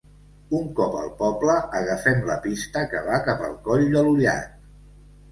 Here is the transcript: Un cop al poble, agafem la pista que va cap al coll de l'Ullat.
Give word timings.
Un 0.59 0.69
cop 0.77 0.95
al 1.01 1.09
poble, 1.17 1.57
agafem 1.79 2.23
la 2.29 2.37
pista 2.45 2.83
que 2.93 3.01
va 3.09 3.19
cap 3.27 3.43
al 3.49 3.53
coll 3.69 3.85
de 3.97 4.03
l'Ullat. 4.07 4.57